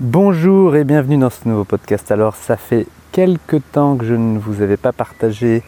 [0.00, 2.10] Bonjour et bienvenue dans ce nouveau podcast.
[2.10, 5.62] Alors ça fait quelques temps que je ne vous avais pas partagé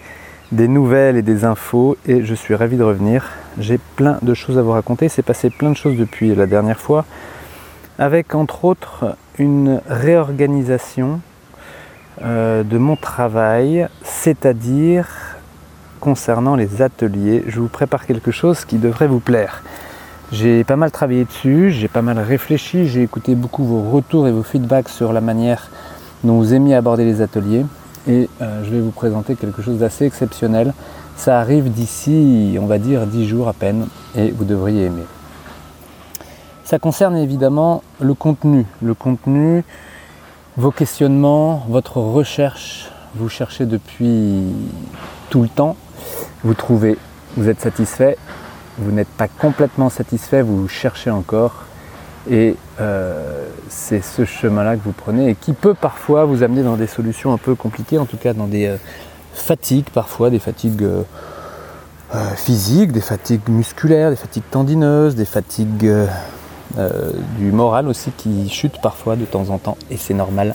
[0.51, 3.31] des nouvelles et des infos et je suis ravi de revenir.
[3.59, 5.11] J'ai plein de choses à vous raconter.
[5.11, 7.05] C'est passé plein de choses depuis la dernière fois
[7.99, 11.21] avec entre autres une réorganisation
[12.23, 15.37] euh, de mon travail, c'est-à-dire
[16.01, 17.45] concernant les ateliers.
[17.47, 19.63] Je vous prépare quelque chose qui devrait vous plaire.
[20.33, 24.33] J'ai pas mal travaillé dessus, j'ai pas mal réfléchi, j'ai écouté beaucoup vos retours et
[24.33, 25.69] vos feedbacks sur la manière
[26.25, 27.65] dont vous aimiez aborder les ateliers
[28.09, 30.73] et euh, je vais vous présenter quelque chose d'assez exceptionnel.
[31.17, 35.05] Ça arrive d'ici, on va dire, 10 jours à peine et vous devriez aimer.
[36.65, 39.63] Ça concerne évidemment le contenu, le contenu,
[40.57, 42.91] vos questionnements, votre recherche.
[43.15, 44.43] Vous cherchez depuis
[45.31, 45.77] tout le temps,
[46.43, 46.97] vous trouvez,
[47.37, 48.17] vous êtes satisfait,
[48.79, 51.65] vous n'êtes pas complètement satisfait, vous cherchez encore.
[52.31, 56.77] Et euh, c'est ce chemin-là que vous prenez et qui peut parfois vous amener dans
[56.77, 58.77] des solutions un peu compliquées, en tout cas dans des euh,
[59.35, 61.03] fatigues parfois, des fatigues euh,
[62.37, 65.93] physiques, des fatigues musculaires, des fatigues tendineuses, des fatigues
[67.39, 70.55] du moral aussi qui chutent parfois de temps en temps et c'est normal.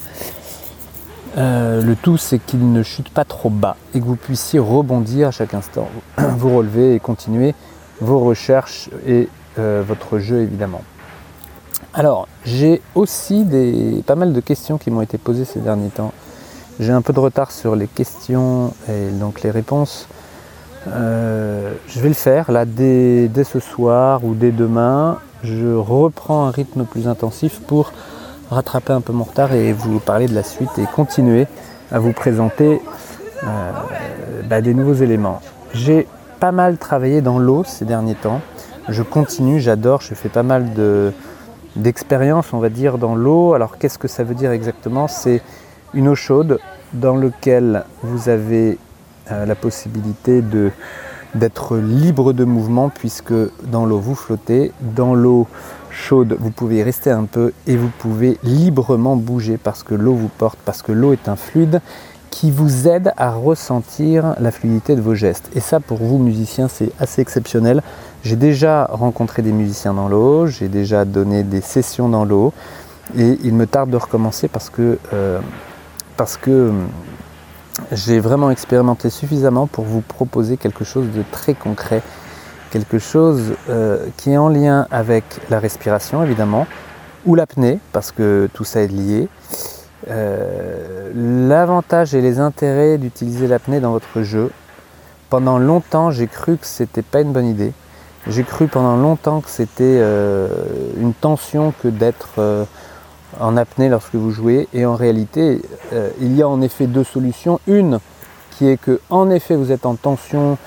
[1.35, 5.31] le tout c'est qu'il ne chute pas trop bas et que vous puissiez rebondir à
[5.31, 7.53] chaque instant, vous relever et continuer
[8.01, 10.81] vos recherches et euh, votre jeu évidemment.
[11.93, 16.13] Alors, j'ai aussi des, pas mal de questions qui m'ont été posées ces derniers temps.
[16.79, 20.07] J'ai un peu de retard sur les questions et donc les réponses.
[20.87, 25.17] Euh, je vais le faire là dès, dès, ce soir ou dès demain.
[25.43, 27.91] Je reprends un rythme plus intensif pour
[28.49, 31.47] rattraper un peu mon retard et vous parler de la suite et continuer
[31.91, 32.81] à vous présenter
[33.43, 33.71] euh,
[34.49, 35.41] bah, des nouveaux éléments.
[35.73, 36.07] J'ai
[36.39, 38.41] pas mal travaillé dans l'eau ces derniers temps.
[38.87, 41.11] Je continue, j'adore, je fais pas mal de,
[41.75, 43.53] d'expériences, on va dire, dans l'eau.
[43.53, 45.07] Alors qu'est-ce que ça veut dire exactement?
[45.07, 45.41] C'est
[45.93, 46.59] une eau chaude
[46.93, 48.77] dans laquelle vous avez
[49.31, 50.41] euh, la possibilité
[51.35, 53.33] d'être libre de mouvement puisque
[53.63, 55.47] dans l'eau vous flottez, dans l'eau
[55.91, 60.29] chaude vous pouvez rester un peu et vous pouvez librement bouger parce que l'eau vous
[60.29, 61.81] porte, parce que l'eau est un fluide
[62.29, 65.49] qui vous aide à ressentir la fluidité de vos gestes.
[65.55, 67.81] Et ça, pour vous, musiciens, c'est assez exceptionnel.
[68.23, 72.53] J'ai déjà rencontré des musiciens dans l'eau, j'ai déjà donné des sessions dans l'eau,
[73.17, 75.39] et il me tarde de recommencer parce que, euh,
[76.41, 76.71] que euh,
[77.93, 82.01] j'ai vraiment expérimenté suffisamment pour vous proposer quelque chose de très concret,
[82.71, 86.67] quelque chose euh, qui est en lien avec la respiration, évidemment,
[87.25, 89.29] ou l'apnée, parce que tout ça est lié.
[90.07, 94.51] Euh, l'avantage et les intérêts d'utiliser l'apnée dans votre jeu.
[95.29, 97.73] Pendant longtemps, j'ai cru que c'était pas une bonne idée.
[98.27, 100.47] J'ai cru pendant longtemps que c'était euh,
[100.97, 102.63] une tension que d'être euh,
[103.39, 104.67] en apnée lorsque vous jouez.
[104.73, 105.61] Et en réalité,
[106.19, 107.59] il y a en effet deux solutions.
[107.67, 107.99] Une
[108.51, 110.57] qui est que en effet vous êtes en tension,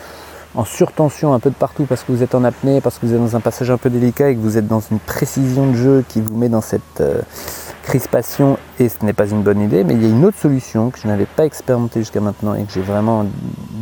[0.54, 3.14] en surtension un peu de partout parce que vous êtes en apnée, parce que vous
[3.14, 5.76] êtes dans un passage un peu délicat et que vous êtes dans une précision de
[5.76, 7.02] jeu qui vous met dans cette
[7.82, 10.90] crispation et ce n'est pas une bonne idée, mais il y a une autre solution
[10.90, 13.26] que je n'avais pas expérimenté jusqu'à maintenant et que j'ai vraiment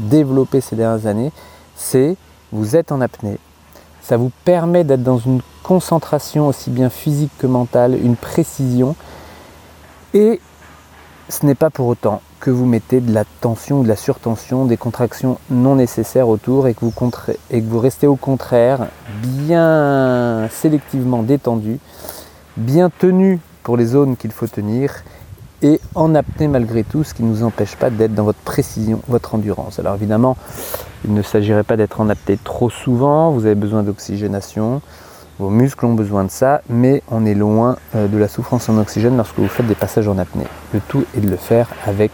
[0.08, 1.32] développé ces dernières années,
[1.76, 2.16] c'est
[2.52, 3.38] vous êtes en apnée.
[4.02, 8.96] Ça vous permet d'être dans une concentration aussi bien physique que mentale, une précision.
[10.14, 10.40] Et
[11.28, 14.78] ce n'est pas pour autant que vous mettez de la tension de la surtension, des
[14.78, 16.92] contractions non nécessaires autour et que vous,
[17.50, 18.88] et que vous restez au contraire
[19.22, 21.78] bien sélectivement détendu,
[22.56, 25.04] bien tenu pour les zones qu'il faut tenir
[25.62, 29.00] et en apnée malgré tout, ce qui ne nous empêche pas d'être dans votre précision,
[29.08, 29.78] votre endurance.
[29.78, 30.36] Alors évidemment,
[31.04, 34.80] il ne s'agirait pas d'être en apnée trop souvent, vous avez besoin d'oxygénation,
[35.40, 38.76] vos muscles ont besoin de ça, mais on est loin euh, de la souffrance en
[38.76, 40.46] oxygène lorsque vous faites des passages en apnée.
[40.74, 42.12] Le tout est de le faire avec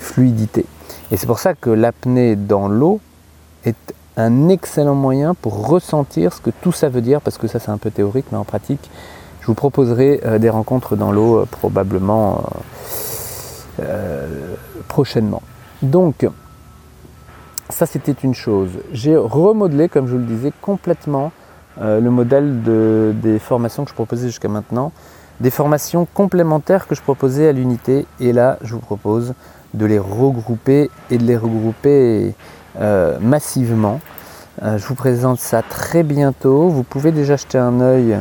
[0.00, 0.66] fluidité.
[1.12, 3.00] Et c'est pour ça que l'apnée dans l'eau
[3.64, 7.60] est un excellent moyen pour ressentir ce que tout ça veut dire, parce que ça
[7.60, 8.90] c'est un peu théorique, mais en pratique,
[9.46, 12.42] vous proposerai euh, des rencontres dans l'eau euh, probablement
[14.88, 15.40] prochainement.
[15.82, 16.26] Donc,
[17.70, 18.70] ça c'était une chose.
[18.92, 21.30] J'ai remodelé, comme je vous le disais, complètement
[21.80, 24.92] le modèle de, des formations que je proposais jusqu'à maintenant.
[25.40, 28.06] Des formations complémentaires que je proposais à l'unité.
[28.20, 29.34] Et là, je vous propose
[29.74, 32.34] de les regrouper et de les regrouper
[33.20, 34.00] massivement.
[34.62, 36.68] je vous présente ça très bientôt.
[36.68, 38.18] Vous pouvez déjà jeter un œil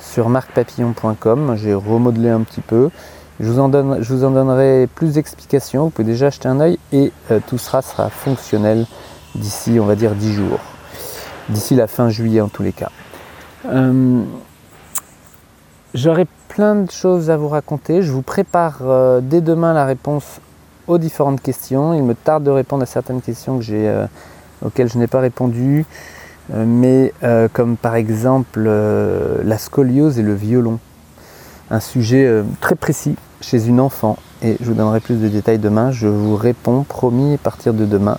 [0.00, 1.56] sur marcpapillon.com.
[1.56, 2.90] J'ai remodelé un petit peu.
[3.38, 5.84] Je vous, en donne, je vous en donnerai plus d'explications.
[5.84, 8.86] Vous pouvez déjà acheter un œil et euh, tout sera, sera fonctionnel
[9.34, 10.60] d'ici, on va dire, 10 jours.
[11.48, 12.90] D'ici la fin juillet en tous les cas.
[13.66, 14.22] Euh,
[15.94, 18.02] J'aurai plein de choses à vous raconter.
[18.02, 20.40] Je vous prépare euh, dès demain la réponse
[20.86, 21.94] aux différentes questions.
[21.94, 24.06] Il me tarde de répondre à certaines questions que euh,
[24.64, 25.86] auxquelles je n'ai pas répondu,
[26.52, 27.14] mais
[27.54, 30.78] comme par exemple la scoliose et le violon.
[31.70, 34.18] Un sujet très précis chez une enfant.
[34.42, 35.92] Et je vous donnerai plus de détails demain.
[35.92, 38.18] Je vous réponds, promis, à partir de demain,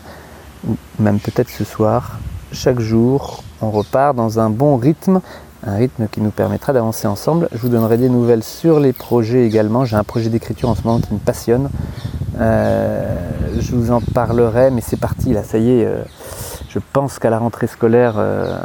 [0.99, 2.19] même peut-être ce soir.
[2.51, 5.21] Chaque jour, on repart dans un bon rythme
[5.65, 7.47] un rythme qui nous permettra d'avancer ensemble.
[7.51, 9.85] Je vous donnerai des nouvelles sur les projets également.
[9.85, 11.69] J'ai un projet d'écriture en ce moment qui me passionne.
[12.39, 13.15] Euh,
[13.59, 15.85] je vous en parlerai, mais c'est parti là, ça y est.
[15.85, 16.01] Euh,
[16.69, 18.55] je pense qu'à la rentrée scolaire, euh,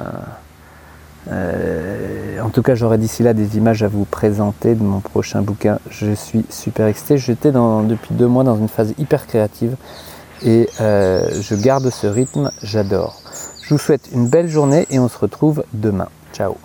[2.42, 5.78] en tout cas, j'aurai d'ici là des images à vous présenter de mon prochain bouquin.
[5.90, 7.18] Je suis super excité.
[7.18, 9.76] J'étais depuis deux mois dans une phase hyper créative
[10.44, 12.52] et je garde ce rythme.
[12.62, 13.25] J'adore.
[13.66, 16.08] Je vous souhaite une belle journée et on se retrouve demain.
[16.32, 16.56] Ciao